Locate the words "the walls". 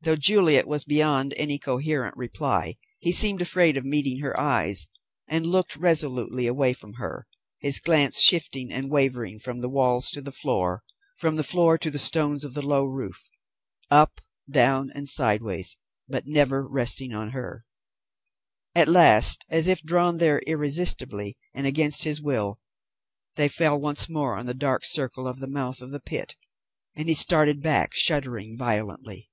9.58-10.10